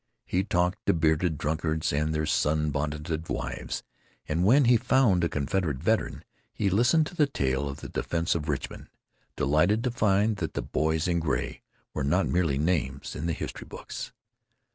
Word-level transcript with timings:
He 0.25 0.43
talked 0.43 0.83
to 0.87 0.95
bearded 0.95 1.37
Dunkards 1.37 1.93
and 1.93 2.11
their 2.11 2.25
sunbonneted 2.25 3.29
wives; 3.29 3.83
and 4.27 4.43
when 4.43 4.65
he 4.65 4.75
found 4.75 5.23
a 5.23 5.29
Confederate 5.29 5.77
veteran 5.77 6.23
he 6.51 6.71
listened 6.71 7.05
to 7.05 7.15
the 7.15 7.27
tale 7.27 7.69
of 7.69 7.81
the 7.81 7.87
defense 7.89 8.33
of 8.33 8.49
Richmond, 8.49 8.87
delighted 9.35 9.83
to 9.83 9.91
find 9.91 10.37
that 10.37 10.55
the 10.55 10.63
Boys 10.63 11.07
in 11.07 11.19
Gray 11.19 11.61
were 11.93 12.03
not 12.03 12.27
merely 12.27 12.57
names 12.57 13.15
in 13.15 13.27
the 13.27 13.33
history 13.33 13.67
books. 13.67 14.11